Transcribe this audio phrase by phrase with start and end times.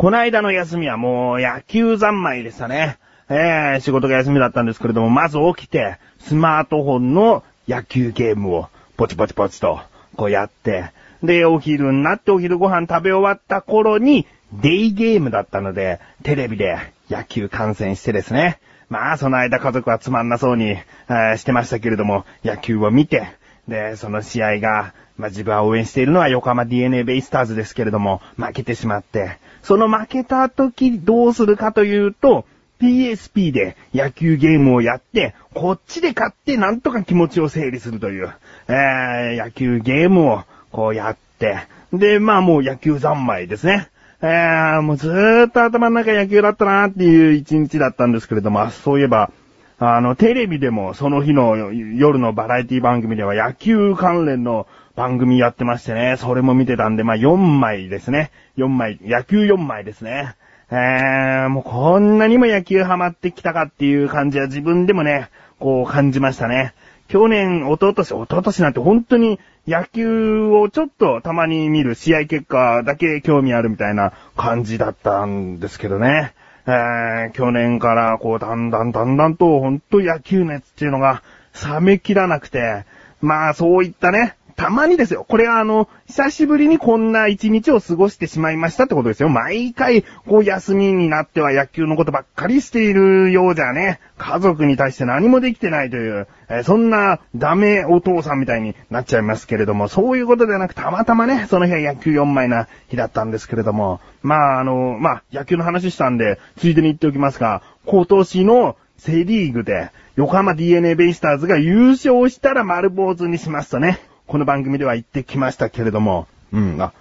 [0.00, 2.96] こないだの休みはもう野球三昧でしたね。
[3.28, 9.78] えー、仕事が休みだったんですけれども、まず起きて、スマートフォンの野球ゲームをポチポチポチと、
[10.16, 10.90] こうやって、
[11.22, 16.78] で、お昼になってお昼ご飯食べ終わった頃に、デイゲームだったので、テレビで
[17.10, 18.58] 野球観戦してですね。
[18.88, 23.26] まあ、その間家族はつまんなそうに、えー、してましたけれども、野球を見て、
[23.68, 32.44] で、その試合が、まあ自分は応援しているのは横浜 DNA ベイスターズですけれども、負けてしまって、その負けた時どうするかというと、
[32.80, 38.32] PSP で野球ゲームをやって、こっちで勝ってなんとか気持ちを整理するという、
[38.68, 41.58] えー、野球ゲームをこうやって、
[41.92, 43.88] で、まあもう野球三昧ですね。
[44.22, 49.30] えー、もうずーっと頭の中野球だったなーっていう一日だったんですけれども、そういえば、
[49.78, 58.30] あの、テレビでもその日の夜のバラエティ番組では野球関連の番組やってましてね、それも見てたんで、まあ4枚ですね。
[58.56, 60.34] 4枚、野球4枚ですね。
[60.70, 66.74] えー、もうこんなにも野球ハマってきたかっていう感じは自分でもね、こう感じましたね。
[67.08, 76.34] 去年、一昨年、一昨年なんて本当に野球をちょっとたまに見る試合結果だけ興味あるみたいな感じだったんですけどね。
[76.66, 81.22] えー、去年からこうだんだんだんだんと本当野球熱っていうのが
[81.68, 82.84] 冷めきらなくて、
[83.20, 85.24] まあそういったね、たまにですよ。
[85.26, 89.30] これはあの、久しぶりにこんな一日を過ごしてしまいましたってことですよ。
[89.30, 113.98] 毎回、こう休みになっては野球のことばっかりしているようじゃね、家族に対して何もできてないという、え、そんなダメお父さんみたいになっちゃいますけれども、そういうことではなくたまたまね、その日は野球4枚な日だったんですけれども、まああの、まあ野球の話したんで、ついでに言っておきますが、今年のセリーグで、横浜 DNA ベイスターズが優勝したら丸坊主にしますとね、
[114.30, 116.92] この番組では言ってきましたけれども、うん、あ、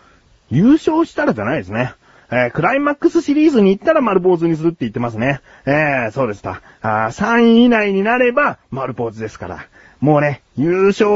[0.50, 1.94] 優勝したらじゃないですね。
[2.32, 5.40] えー、クライマックスシリーズに行ったら丸坊主にするって言ってますね。
[5.68, 6.64] えー、そうでした。
[6.82, 9.68] あ3位以内になれば丸坊主ですから。
[10.00, 11.08] もうね、優勝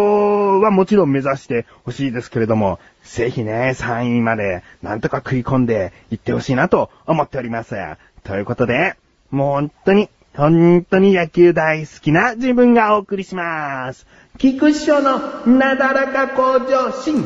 [0.61, 7.73] はもちろん目指してほしいですけれども、ぜひね、3位までなんとか食い込んでいってほしいなと思っております。
[8.23, 8.93] ということで、
[9.31, 14.07] もう本当に、本当に野球大好きな自分がお送りします。
[14.37, 17.23] 菊師匠のなだらか向上心。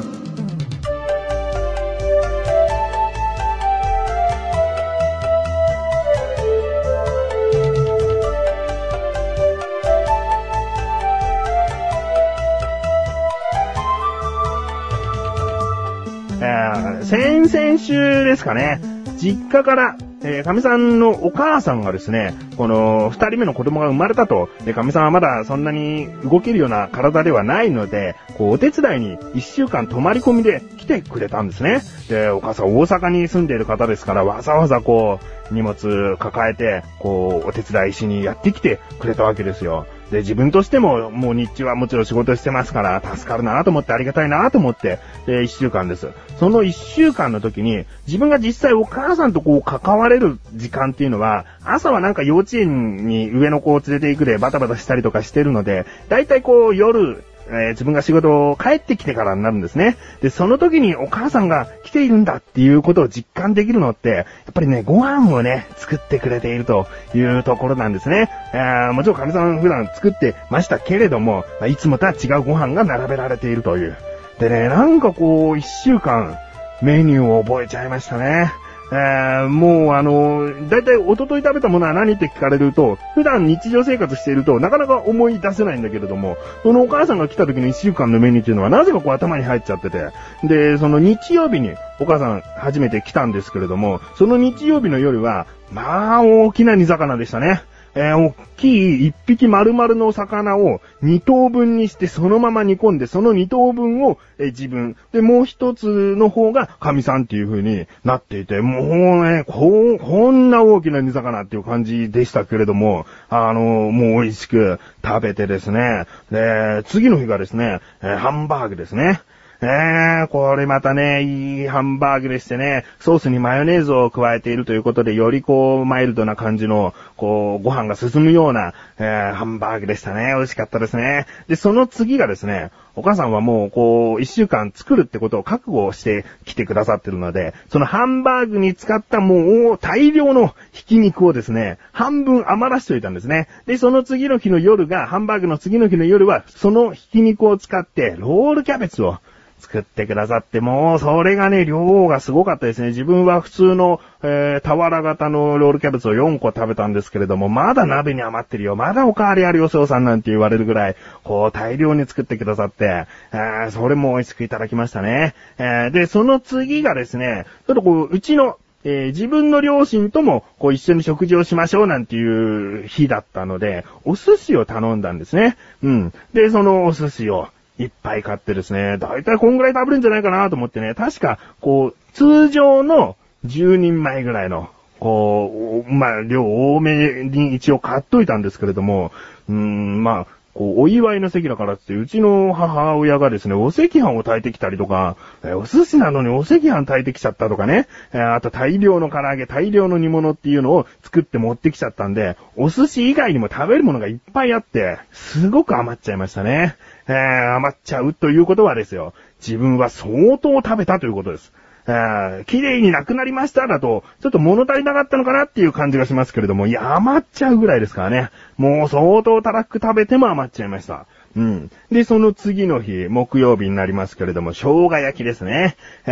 [17.03, 18.81] 先々週ですかね、
[19.17, 19.97] 実家から
[20.30, 24.50] えー、神さんのお母さんがですね、この、二人目の子供が生まれたと。
[24.66, 31.82] で、神さんはまだそんなに動けるような体ではないので、こう、お手伝いに一週間泊まり込みで来てくれたんですね。
[32.10, 39.88] で、お母さん大阪に住んでいる方ですから、わざわざこう、荷物抱えて、こう、お手伝いしにやってきてくれたわけですよ。
[40.12, 46.07] で、自分としても、もう日中はもちろん仕事してますから、助かるなと思ってありがたいなと思って、で、一週間です。
[46.40, 59.97] その一週間の時に、自分が実際お母さんとこう関われる時間っていうのは、朝はなんか幼稚園に上の子を連れて行くでバタバタしたりとかしてるので、だいたいこう夜、えー、自分が仕事を帰ってきてからになるんですね。
[60.22, 68.30] で、その時にお母さんが来ているんだっていうことを実感できるのって、やっぱりね、ご飯をね、作ってくれているというところなんですね。
[68.53, 73.96] えー、もちろん神さん普段作ってましたけれども、まあ、いつもとは違うご飯が並べられているという。
[74.40, 76.38] でね、なんかこう、一週間、
[76.81, 78.52] メニューを覚えちゃいましたね。
[78.90, 90.09] えー、もうあの、だいたい一昨日食べたものは何って聞かれると、普段日常生活しているとなかなか思い出せないんだけれども、そのお母さんが来た時の一週間のメニューっていうのはなぜかこう頭に入っちゃってて、
[90.44, 97.61] で、その日曜日にお母さん初めて来たんですけれども、その日曜日の夜は、まあ大きな煮魚でしたね。
[97.97, 104.96] えー、大きい一匹丸々の魚を二等分にしてそのまま煮込んで、その二等分を、えー、自分。
[105.11, 119.22] で、もう一つの方が神さんっていう風になっていて、もうね、ここんな大きな煮魚っていう感じでしたけれども、あのー、もう美味しく食べてですね、で、次の日がですね、えハンバーグですね。
[119.59, 130.34] えー、これまたね、いいハンバーグでしてね、ソースにマヨネーズを加えているということで、よりこう、マイルドな感じの、こう、ご飯が進むような、えー、ハンバーグでしたね。
[130.36, 131.26] 美味しかったですね。
[131.48, 143.48] で、その次がですね、お母さんはもう、こう、一週間作るってことを覚悟して来てくださってるので、そのハンバーグに使ったもう大量のひき肉をですね、半分余らしといたんですね。
[143.66, 149.18] で、その次の日の夜が、ハンバーグの次の日の夜は、そのひき肉を使って、ロールキャベツを
[149.59, 152.90] 作ってくださって、もう、それがね、量がすごかったですね。
[152.90, 158.76] 自分は普通の、えー、俵型のロールキャベツを4個食べたんですけれども、まだ鍋に余ってるよ。
[158.76, 165.34] まだおかわりあるよ、翔さんなんて言われるぐらい、こう、大量に作ってくださって、えー、それも美味しくいただきましたね。
[165.58, 175.58] えー、で、その次がですね、ちょっとこう、うちの、えー、自分の両親とも、こう一緒に食事をしましょうなんていう日だったので、お寿司を頼んだんですね。
[175.84, 176.14] うん。
[176.34, 183.16] で、そのお寿司をいっぱい買ってですね、だいたいこんぐらい食べるんじゃないかなと思ってね、確か、こう、通常の
[183.46, 184.70] 10人前ぐらいの、
[185.00, 189.12] こう、まあ、量多めに一応買っといたんですけれども、
[189.47, 190.28] うーん、まあ、
[190.58, 206.76] こう、お祝いの席だからって、うちの母親がですね、お赤飯を炊いてきたりとか、えお寿司なのにお赤飯炊いてきちゃったとかね、えあと大量の唐揚げ、大量の煮物っていうのを作って持ってきちゃったんで、お寿司以外にも食べるものがいっぱいあって、すごく余っちゃいましたね。
[207.08, 211.54] えー、余っちゃうということはですよ、自分は相当食べたということです。
[211.87, 218.29] え、綺麗になくなりましただと、ちょっと物足りなかったのかなっていう感じがしますけれども、いや、余っちゃうぐらいですからね。
[218.57, 221.05] もう相当たらく食べても余っちゃいました。
[221.35, 221.72] うん。
[221.91, 225.78] で、その次の日、木曜日になりますけれども、生姜焼きですね。
[226.05, 226.11] え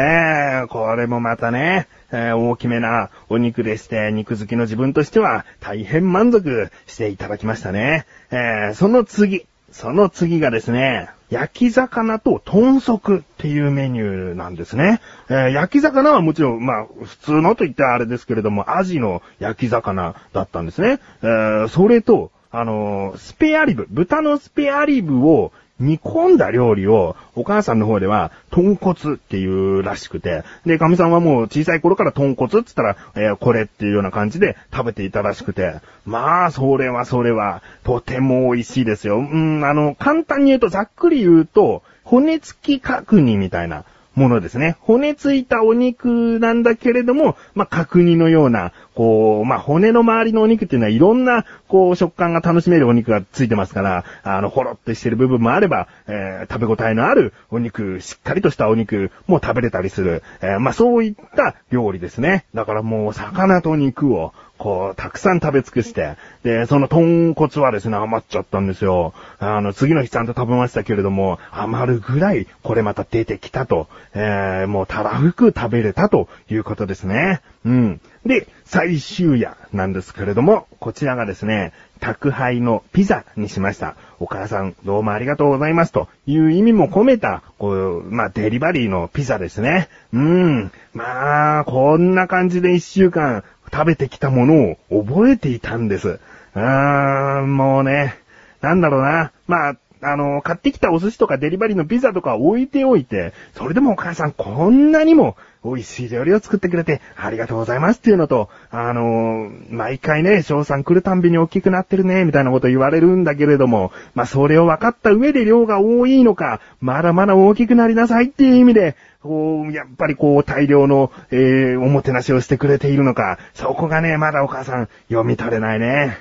[0.65, 8.05] ー、これもまたね、えー、大きめなお肉でして、肉好きの自分としては大変満足していただきましたね。
[8.31, 15.01] えー、その次、その次がですね、焼き魚と豚足っていうメニューなんですね。
[15.27, 21.01] えー、焼き魚はもちろん、まあ、普通のと言ったらあれですけれども、アジの焼き魚だったんですね。
[21.23, 35.75] えー、それと、あのー、スペアリブ、豚のスペアリブを煮込んだ料理を、お母さんの方では、豚骨っていうらしくて、で、神さんはもう小さい頃から豚骨って言ったら、えー、これっていうような感じで食べていたらしくて、
[36.05, 39.17] まあ、それはそれは、とても美味しいですよ。
[39.17, 43.83] うん、あの、簡単に言うと、ざっくり言うと、骨付き角煮みたいな。
[44.15, 44.77] ものですね。
[44.81, 62.45] 骨ついたお肉なんだけれども、まあ、角煮のような、こう、まあ、骨の周りのお肉っていうのはいろんな、こう、食感が楽しめるお肉がついてますから、あの、ほろっとしてる部分もあれば、えー、食べ応えのあるお肉、しっかりとしたお肉も食べれたりする、えー、まあ、そういった料理ですね。
[62.53, 69.13] だからもう、魚と肉を、こう、たくさん食べ尽くして、で、その豚骨はですね、余っちゃったんですよ。
[69.39, 77.41] あの、次の日ちゃんと食べましたけれども、余るぐらい、これまた出てきたと、えー、もうたらふく食べれたということですね。
[77.65, 78.01] うん。
[78.25, 83.95] で、最終夜なんですけれども、こちらがですね、宅配のピザにしました。
[84.19, 89.89] お母さん、どうもありがとうございますという意味も込めた、こう、まあ、デリバリーのピザですね。
[90.13, 90.71] うん。
[90.93, 93.43] まあ、こんな感じで一週間
[93.75, 96.07] 食べてきたものを覚えていたんです。
[96.07, 98.15] うーん、もうね、
[98.61, 99.33] なんだろうな。
[99.47, 99.75] まあ、
[100.07, 126.15] あの、買ってきたお寿司とかデリバリーのピザとか置いておいて、それでもお母さんこんなにも美味しい料理を作ってくれてありがとうございますっていうのと、あの毎回ね、翔さん来るたんびに大きくなってるね、みたいなこと言われるんだけれども、まあ、それを分かった上で量が多いのか、まだまだ大きくなりなさいっていう意味で、こう、やっぱりこう、大量の、えー、おもてなしをしてくれているのか、そこがね、まだお母さん、読み取れないね。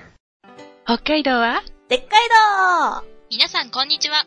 [0.86, 1.62] 北海道は？
[1.90, 2.08] でっかい
[3.02, 4.26] 道皆さんこんにちは。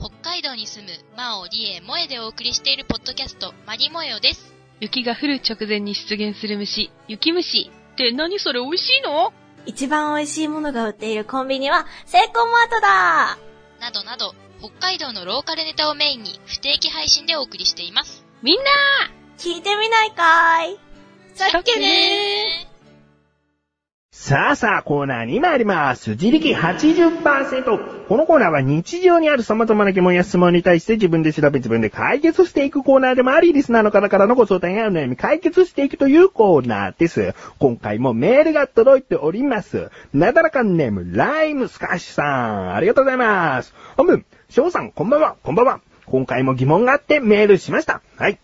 [0.00, 4.52] 北海道に住む、マオ、リエ、モエでお送りしているポッドキャスト、マリモエオです。
[4.80, 7.70] 雪が降る直前に出現する虫、雪虫。
[7.92, 9.32] って何それ美味しいの？
[9.64, 13.38] 一番美味しいものが売っているコンビニは、セイコーマートだ
[13.78, 18.24] などなど、北海道のローカルネタをメインに不定期配信でお送りしています。
[18.42, 18.64] みんな
[19.38, 20.76] 聞いてみないかい
[21.36, 22.68] さっけねー
[24.10, 26.10] さあさあ、コーナーに参ります。
[26.10, 27.97] 自力80%。
[28.08, 37.34] このコーナーは日常にある様々な疑問や質問に対して自分で調べ自分で解決していくコーナーでもあり、リスナーの方からのご相談やお悩み解決していくというコーナーです。
[37.58, 39.90] 今回もメールが届いております。
[40.14, 42.74] なだらかんネーム、ライムスカッシュさん。
[42.74, 43.74] ありがとうございます。
[43.98, 45.80] 本文、翔さん、こんばんは、こんばんは。
[46.06, 48.00] 今回も疑問があってメールしました。
[48.16, 48.38] はい。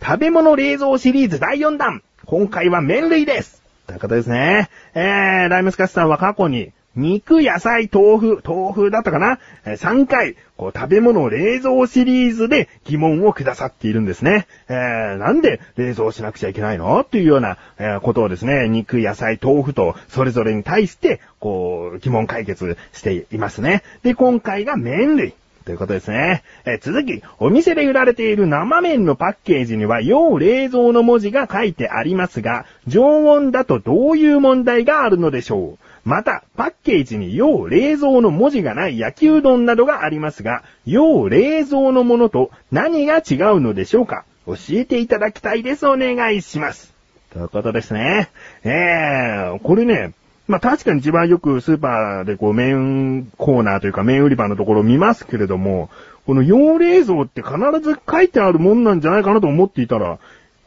[0.00, 2.04] 食べ物冷蔵シリーズ第4弾。
[2.24, 3.64] 今回は麺類です。
[3.88, 4.70] ということですね。
[4.94, 14.48] えー、ライムスカスさんは過去に、肉、野菜、豆腐、豆腐だったかな、?3 回、こう、食べ物冷蔵シリーズで疑問をくださっているんですね。
[14.68, 17.00] えー、なんで冷蔵しなくちゃいけないの？
[17.00, 23.84] っていうような、えー、ことをですね、肉、野菜、豆腐と、それぞれに対して、こう、疑問解決していますね。
[24.02, 25.34] で、今回が麺類。
[25.64, 26.42] ということですね。
[26.64, 35.87] え続き、お店で売られている生麺のパッケージには、要冷蔵の文字が書いてありますが、常温だとどういう問題があるのでしょう？
[36.08, 44.24] また、パッケージに要冷蔵の文字がない焼きうどんなどがありますが、要冷蔵のものと何が違うのでしょうか？
[44.46, 45.86] 教えていただきたいです。
[45.86, 46.94] お願いします。
[47.30, 48.30] ということですね。
[48.64, 50.14] えー、これね、
[50.46, 55.90] まあ確かに一番よくスーパーでこう麺コーナーというか麺売り場のところを見ますけれども、
[56.24, 60.18] この要冷蔵って必ず書いてあるもんなんじゃないかなと思っていたら、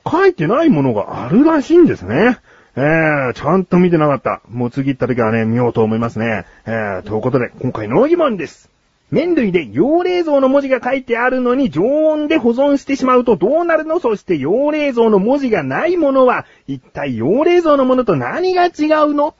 [0.08, 2.38] 書いてないものがあるらしいんですね。
[2.76, 4.42] えー、ちゃんと見てなかった。
[4.50, 6.46] もう次行った時はね、見ようと思いますね。
[6.66, 8.70] えー、ということで、今回の疑問です。
[9.12, 14.00] 麺類で用冷蔵の文字が書いてあるのに常温で保存してしまうとどうなるの？
[14.00, 19.36] そして用冷蔵の文字がないものは一体用冷蔵のものと何が違うの？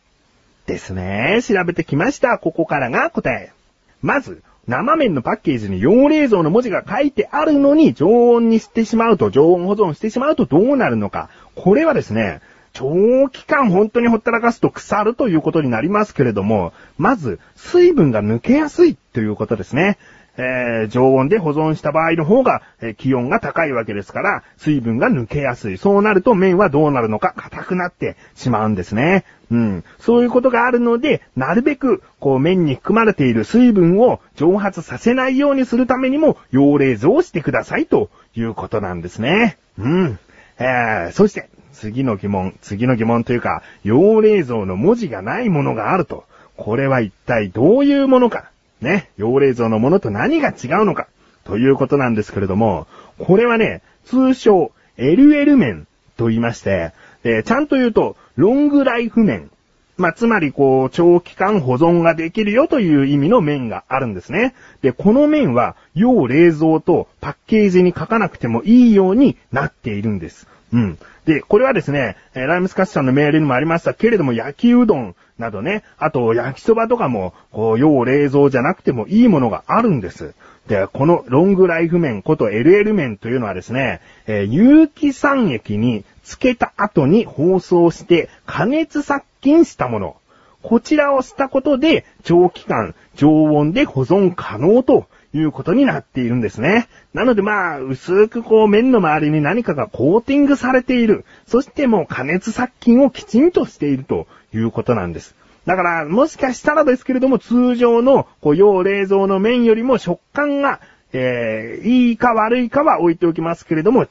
[0.66, 1.40] ですね。
[1.42, 2.38] 調べてきました。
[2.38, 3.54] ここからが答え。
[4.02, 11.30] まず、生麺のパッケージに用冷蔵の文字が書いてあるのに常温にしてしまうと、常温保存してしまうとどうなるのか。
[11.56, 12.42] これはですね、
[12.74, 19.98] 長期間本当にほったらかすと腐るということになりますけれども、まず、水分が抜けやすいということですね。
[20.38, 25.78] えー、常温で保存した場合の方が、えー気温が高いわけですから、水分が抜けやすい。
[25.78, 29.26] そうなると麺はどうなるのか硬くなってしまうんですね。
[29.50, 29.84] うん。
[30.00, 39.58] そういうことがあるので、なるべく、こう麺に含まれている水分を蒸発させないようにするためにも、用冷蔵をしてくださいということなんですね。
[39.78, 40.20] うん。
[40.58, 46.26] えー、そして、次の疑問、次の疑問というか、用冷蔵の文字がないものがあると。
[46.58, 48.52] これは一体どういうものか？
[48.82, 49.10] ね？
[49.18, 51.08] 用冷蔵のものと何が違うのか？
[51.44, 52.88] ということなんですけれども、
[53.18, 55.88] これはね、通称、LL 麺
[56.18, 59.50] と言いまして、えちゃんと言うと、ロングライフ麺。
[59.98, 64.56] まあ、つまりこう、長期間保存ができるよという意味の麺があるんですね。
[64.82, 70.48] で、この麺は、要冷蔵とパッケージに書かなくてもいいようになっているんです。
[70.74, 70.98] うん。
[71.26, 80.34] で、これはですね、えライムスカッシュさんのメールにもありましたけれども、焼きうどんなどね、あと焼きそばとかも、こう、要冷蔵じゃなくてもいいものがあるんです。
[80.68, 90.16] で、このロングライフ麺こと LL 麺というのはですね、えー有機酸液につけた後に包装して加熱殺菌したもの。
[90.62, 96.88] こちらをしたことで、長期間、常温で保存可能ということになっているんですね。
[97.14, 101.26] なのでまあ、薄くこう麺の周りに何かがコーティングされている。
[101.48, 105.36] そしてもう加熱殺菌をきちんとしているということなんです。
[105.66, 110.80] だから、もしかしたらですけれども、通常の、こう、要冷蔵の麺よりも食感が、
[111.14, 114.06] えー、いいか悪いかは置いておきますけれども、違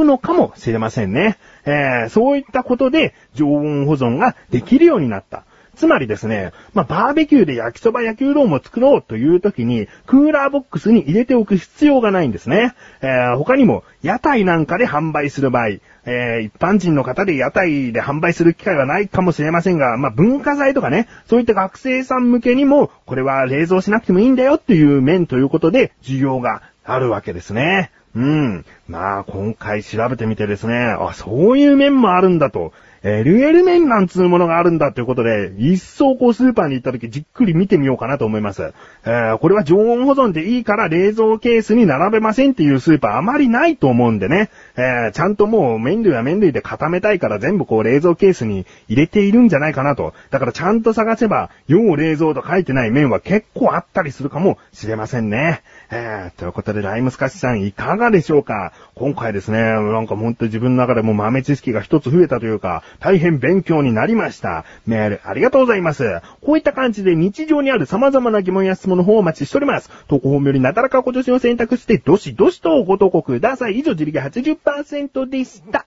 [0.00, 1.38] うのかもしれませんね。
[1.64, 5.44] えー、そういったことで、常温保存ができるようになった。
[5.76, 12.74] つまりですね、まあ、バーベキューで焼きそば焼きうどんを作ろうという時に、クーラーボックスに入れておく必要がないんですね。
[13.02, 27.90] えー他にも、屋台なんかで販売する場合、えー一般人の方で屋台で販売する機会はないかもしれませんが、まあ、文化財とかね、そういった学生さん向けにも、これは冷蔵しなくてもいいんだよっていう面ということで、需要があるわけですね。
[28.16, 28.64] うん。
[28.88, 32.72] まあ、今回調べてみてですね、あ、そういう面もあるんだと。
[33.02, 38.72] LL 面なんつうものがあるんだということで、一層こうスーパーに行った時じっくり見てみようかなと思います。
[39.04, 50.14] えーこれは常温保存でいいから冷蔵ケースに並べませんっていうスーパーあまりないと思うんでね、えーちゃんともう麺類は麺類で固めたいから全部こう冷蔵ケースに入れているんじゃないかなと。
[50.30, 55.62] だからちゃんと探せば、要冷蔵と書いてない麺は結構あったりするかもしれませんね。
[55.90, 58.72] えーということで、ライムスカシさんいかがでしょうか？
[58.94, 64.64] 今回ですね、なんか本当に自分の中でも豆知識が一つ増えたというか、大変勉強になりました。
[64.86, 66.20] メールありがとうございます。
[66.42, 69.90] こういった感じで日常にある様々な疑問や質問の方をお待ちしております。
[70.08, 73.78] 投稿本よりなだらかご助身を選択して、どしどしとご投稿ください。
[73.78, 75.86] 以上、自力80%でした。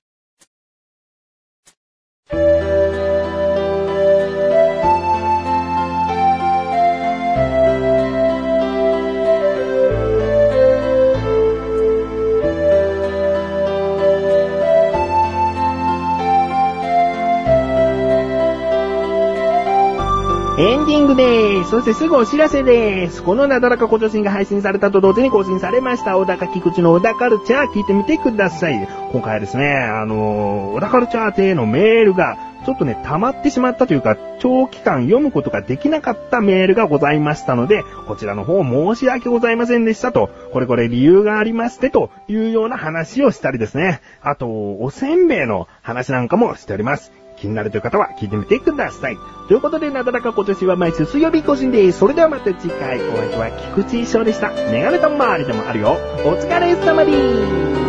[21.10, 21.72] グです。
[21.72, 23.24] そしてすぐお知らせです。
[23.24, 28.88] このなだらかご助身が配信されたと同時に更新されました、小高菊池の小高カルチャー聞いてみてください。
[29.12, 47.19] 今回はですね、あのー、小高カルチャー邸のメールが、ちょっとね、溜まってしまったというか、長期間読むことができなかったメールがございましたので、こちらの方申し訳ございませんでしたと、これこれ理由がありましてというような話をしたりですね、あと、おせんべいの話なんかもしております。
[47.40, 49.18] 気になるという方は聞いてみてください。
[49.48, 52.00] ということで、なだらか今年は毎週水曜日更新です。
[52.00, 54.52] それではまた次回、お相手は菊池衣装でした。
[54.52, 55.98] メガネと周りでもあるよ。
[56.26, 57.89] お疲れ様です。